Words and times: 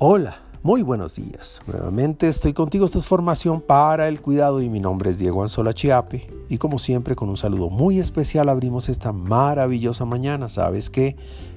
Hola, 0.00 0.42
muy 0.62 0.82
buenos 0.82 1.16
días. 1.16 1.60
Nuevamente 1.66 2.28
estoy 2.28 2.52
contigo. 2.52 2.84
Esta 2.84 2.98
es 2.98 3.06
formación 3.08 3.60
para 3.60 4.06
el 4.06 4.20
cuidado 4.20 4.62
y 4.62 4.68
mi 4.68 4.78
nombre 4.78 5.10
es 5.10 5.18
Diego 5.18 5.42
Anzola 5.42 5.74
Chiape. 5.74 6.30
Y 6.48 6.58
como 6.58 6.78
siempre, 6.78 7.16
con 7.16 7.28
un 7.28 7.36
saludo 7.36 7.68
muy 7.68 7.98
especial 7.98 8.48
abrimos 8.48 8.88
esta 8.88 9.10
maravillosa 9.10 10.04
mañana. 10.04 10.48
Sabes 10.50 10.88
que 10.88 11.16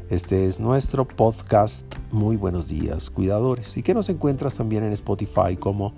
este 0.10 0.48
es 0.48 0.60
nuestro 0.60 1.08
podcast 1.08 1.86
Muy 2.10 2.36
buenos 2.36 2.68
días, 2.68 3.12
cuidadores. 3.12 3.78
Y 3.78 3.84
que 3.84 3.94
nos 3.94 4.10
encuentras 4.10 4.56
también 4.56 4.84
en 4.86 4.94
Spotify 4.94 5.56
como 5.56 5.94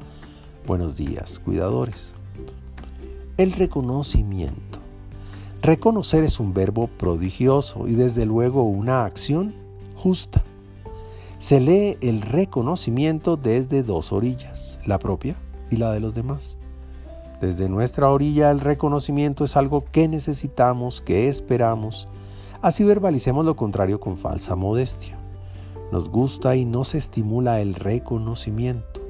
Buenos 0.68 0.98
días, 0.98 1.40
cuidadores. 1.40 2.14
El 3.38 3.54
reconocimiento. 3.54 4.80
Reconocer 5.62 6.26
es 6.26 6.42
un 6.42 6.54
verbo 6.54 6.88
prodigioso 6.88 7.88
y 7.88 7.94
desde 7.94 8.26
luego 8.26 8.64
una 8.64 9.06
acción 9.06 9.56
justa 9.96 10.44
se 11.44 11.60
lee 11.60 11.98
el 12.00 12.22
reconocimiento 12.22 13.36
desde 13.36 13.84
dos 13.84 14.14
orillas, 14.14 14.80
la 14.86 14.98
propia 14.98 15.36
y 15.70 15.76
la 15.76 15.92
de 15.92 16.00
los 16.00 16.16
demás. 16.16 16.56
Desde 17.42 17.68
nuestra 17.68 18.10
orilla 18.10 18.50
el 18.50 18.62
reconocimiento 18.62 19.44
es 19.44 19.58
algo 19.58 19.84
que 19.84 20.08
necesitamos, 20.08 21.02
que 21.02 21.28
esperamos. 21.28 22.08
Así 22.62 22.86
verbalicemos 22.86 23.46
lo 23.46 23.58
contrario 23.58 24.00
con 24.00 24.16
falsa 24.16 24.56
modestia. 24.56 25.18
Nos 25.92 26.08
gusta 26.08 26.56
y 26.56 26.64
nos 26.64 26.96
estimula 26.96 27.60
el 27.60 27.76
reconocimiento. 27.76 29.02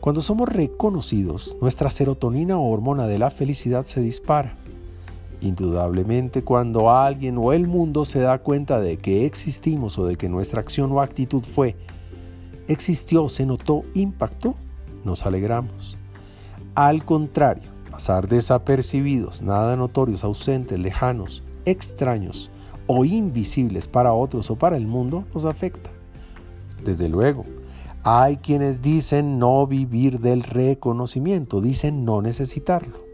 Cuando 0.00 0.20
somos 0.20 0.46
reconocidos, 0.46 1.56
nuestra 1.62 1.88
serotonina 1.88 2.58
o 2.58 2.70
hormona 2.70 3.06
de 3.06 3.18
la 3.18 3.30
felicidad 3.30 3.86
se 3.86 4.02
dispara. 4.02 4.56
Indudablemente 5.40 6.44
cuando 6.44 6.90
alguien 6.90 7.38
o 7.38 7.52
el 7.52 7.66
mundo 7.66 8.04
se 8.04 8.20
da 8.20 8.38
cuenta 8.38 8.78
de 8.78 8.98
que 8.98 9.24
existimos 9.24 9.98
o 9.98 10.04
de 10.04 10.16
que 10.16 10.28
nuestra 10.28 10.60
acción 10.60 10.92
o 10.92 11.00
actitud 11.00 11.42
fue, 11.42 11.76
existió, 12.68 13.28
se 13.28 13.46
notó, 13.46 13.84
impactó, 13.94 14.54
nos 15.04 15.24
alegramos. 15.24 15.96
Al 16.74 17.04
contrario, 17.04 17.70
pasar 17.90 18.28
desapercibidos, 18.28 19.40
nada 19.40 19.76
notorios, 19.76 20.24
ausentes, 20.24 20.78
lejanos, 20.78 21.42
extraños 21.64 22.50
o 22.86 23.04
invisibles 23.04 23.88
para 23.88 24.12
otros 24.12 24.50
o 24.50 24.56
para 24.56 24.76
el 24.76 24.86
mundo 24.86 25.24
nos 25.34 25.44
afecta. 25.44 25.90
Desde 26.84 27.08
luego, 27.08 27.44
hay 28.02 28.38
quienes 28.38 28.82
dicen 28.82 29.38
no 29.38 29.66
vivir 29.66 30.20
del 30.20 30.42
reconocimiento, 30.42 31.60
dicen 31.60 32.04
no 32.04 32.22
necesitarlo. 32.22 33.09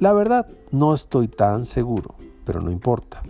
La 0.00 0.12
verdad, 0.12 0.46
no 0.70 0.94
estoy 0.94 1.28
tan 1.28 1.64
seguro, 1.64 2.14
pero 2.44 2.60
no 2.60 2.70
importa. 2.70 3.22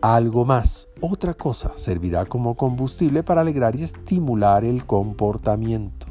Algo 0.00 0.44
más, 0.44 0.88
otra 1.00 1.34
cosa, 1.34 1.72
servirá 1.76 2.24
como 2.26 2.54
combustible 2.54 3.22
para 3.22 3.40
alegrar 3.40 3.74
y 3.74 3.82
estimular 3.82 4.64
el 4.64 4.86
comportamiento. 4.86 6.06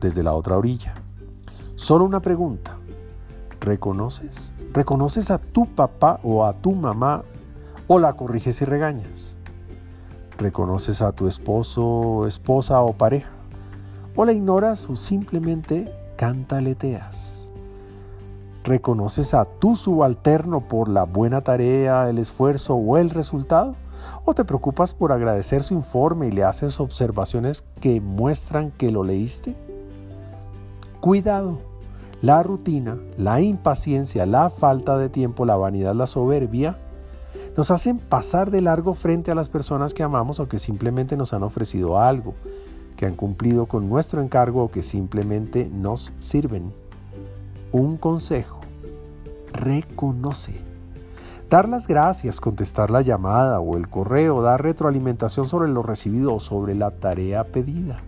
Desde 0.00 0.22
la 0.22 0.32
otra 0.32 0.56
orilla. 0.56 0.94
Solo 1.76 2.04
una 2.04 2.20
pregunta. 2.20 2.78
¿Reconoces? 3.60 4.54
¿Reconoces 4.72 5.30
a 5.30 5.38
tu 5.38 5.66
papá 5.66 6.20
o 6.22 6.44
a 6.44 6.52
tu 6.52 6.72
mamá 6.72 7.22
o 7.86 7.98
la 7.98 8.14
corriges 8.14 8.60
y 8.60 8.64
regañas? 8.64 9.38
¿Reconoces 10.36 11.00
a 11.00 11.12
tu 11.12 11.28
esposo, 11.28 12.26
esposa 12.26 12.82
o 12.82 12.92
pareja? 12.92 13.30
¿O 14.16 14.24
la 14.24 14.32
ignoras 14.32 14.90
o 14.90 14.96
simplemente 14.96 15.92
cantaleteas? 16.16 17.52
¿Reconoces 18.64 19.34
a 19.34 19.44
tu 19.44 19.76
subalterno 19.76 20.66
por 20.66 20.88
la 20.88 21.04
buena 21.04 21.42
tarea, 21.42 22.08
el 22.08 22.16
esfuerzo 22.16 22.76
o 22.76 22.96
el 22.96 23.10
resultado? 23.10 23.76
¿O 24.24 24.32
te 24.32 24.46
preocupas 24.46 24.94
por 24.94 25.12
agradecer 25.12 25.62
su 25.62 25.74
informe 25.74 26.28
y 26.28 26.30
le 26.30 26.44
haces 26.44 26.80
observaciones 26.80 27.62
que 27.82 28.00
muestran 28.00 28.70
que 28.70 28.90
lo 28.90 29.04
leíste? 29.04 29.54
Cuidado. 31.00 31.58
La 32.22 32.42
rutina, 32.42 32.96
la 33.18 33.42
impaciencia, 33.42 34.24
la 34.24 34.48
falta 34.48 34.96
de 34.96 35.10
tiempo, 35.10 35.44
la 35.44 35.56
vanidad, 35.56 35.94
la 35.94 36.06
soberbia, 36.06 36.78
nos 37.58 37.70
hacen 37.70 37.98
pasar 37.98 38.50
de 38.50 38.62
largo 38.62 38.94
frente 38.94 39.30
a 39.30 39.34
las 39.34 39.50
personas 39.50 39.92
que 39.92 40.02
amamos 40.02 40.40
o 40.40 40.48
que 40.48 40.58
simplemente 40.58 41.18
nos 41.18 41.34
han 41.34 41.42
ofrecido 41.42 41.98
algo, 41.98 42.32
que 42.96 43.04
han 43.04 43.14
cumplido 43.14 43.66
con 43.66 43.90
nuestro 43.90 44.22
encargo 44.22 44.64
o 44.64 44.70
que 44.70 44.80
simplemente 44.80 45.68
nos 45.70 46.14
sirven 46.18 46.72
un 47.74 47.96
consejo. 47.96 48.60
Reconoce. 49.52 50.60
Dar 51.50 51.68
las 51.68 51.88
gracias, 51.88 52.40
contestar 52.40 52.92
la 52.92 53.02
llamada 53.02 53.58
o 53.58 53.76
el 53.76 53.88
correo, 53.88 54.42
dar 54.42 54.62
retroalimentación 54.62 55.48
sobre 55.48 55.68
lo 55.68 55.82
recibido 55.82 56.34
o 56.34 56.40
sobre 56.40 56.76
la 56.76 56.92
tarea 56.92 57.42
pedida. 57.42 58.00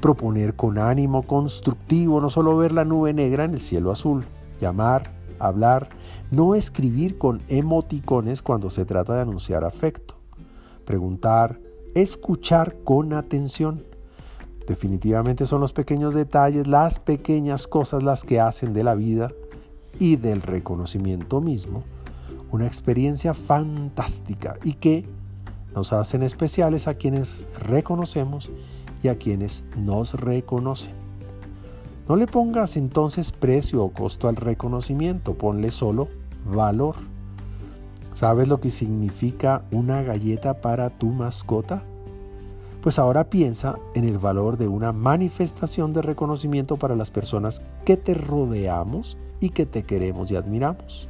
Proponer 0.00 0.54
con 0.54 0.78
ánimo 0.78 1.22
constructivo, 1.22 2.20
no 2.20 2.30
solo 2.30 2.56
ver 2.56 2.70
la 2.70 2.84
nube 2.84 3.12
negra 3.12 3.42
en 3.42 3.54
el 3.54 3.60
cielo 3.60 3.90
azul. 3.90 4.24
Llamar, 4.60 5.10
hablar, 5.40 5.88
no 6.30 6.54
escribir 6.54 7.18
con 7.18 7.42
emoticones 7.48 8.40
cuando 8.40 8.70
se 8.70 8.84
trata 8.84 9.16
de 9.16 9.22
anunciar 9.22 9.64
afecto. 9.64 10.14
Preguntar, 10.84 11.58
escuchar 11.96 12.76
con 12.84 13.14
atención 13.14 13.84
Definitivamente 14.66 15.46
son 15.46 15.60
los 15.60 15.72
pequeños 15.72 16.14
detalles, 16.14 16.66
las 16.66 16.98
pequeñas 16.98 17.66
cosas 17.66 18.02
las 18.02 18.24
que 18.24 18.40
hacen 18.40 18.72
de 18.72 18.84
la 18.84 18.94
vida 18.94 19.32
y 19.98 20.16
del 20.16 20.42
reconocimiento 20.42 21.40
mismo 21.40 21.84
una 22.50 22.66
experiencia 22.66 23.34
fantástica 23.34 24.56
y 24.64 24.74
que 24.74 25.04
nos 25.74 25.92
hacen 25.92 26.22
especiales 26.22 26.88
a 26.88 26.94
quienes 26.94 27.46
reconocemos 27.58 28.50
y 29.02 29.08
a 29.08 29.18
quienes 29.18 29.64
nos 29.76 30.14
reconocen. 30.14 30.92
No 32.08 32.16
le 32.16 32.26
pongas 32.26 32.76
entonces 32.76 33.32
precio 33.32 33.82
o 33.82 33.92
costo 33.92 34.28
al 34.28 34.36
reconocimiento, 34.36 35.34
ponle 35.34 35.70
solo 35.70 36.08
valor. 36.46 36.94
¿Sabes 38.14 38.48
lo 38.48 38.60
que 38.60 38.70
significa 38.70 39.64
una 39.70 40.02
galleta 40.02 40.60
para 40.60 40.88
tu 40.90 41.08
mascota? 41.08 41.82
Pues 42.86 43.00
ahora 43.00 43.24
piensa 43.24 43.74
en 43.96 44.04
el 44.04 44.16
valor 44.16 44.58
de 44.58 44.68
una 44.68 44.92
manifestación 44.92 45.92
de 45.92 46.02
reconocimiento 46.02 46.76
para 46.76 46.94
las 46.94 47.10
personas 47.10 47.60
que 47.84 47.96
te 47.96 48.14
rodeamos 48.14 49.18
y 49.40 49.50
que 49.50 49.66
te 49.66 49.82
queremos 49.82 50.30
y 50.30 50.36
admiramos. 50.36 51.08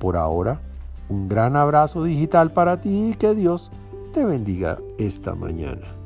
Por 0.00 0.16
ahora, 0.16 0.60
un 1.08 1.28
gran 1.28 1.54
abrazo 1.54 2.02
digital 2.02 2.52
para 2.52 2.80
ti 2.80 3.10
y 3.10 3.14
que 3.14 3.36
Dios 3.36 3.70
te 4.12 4.24
bendiga 4.24 4.80
esta 4.98 5.36
mañana. 5.36 5.99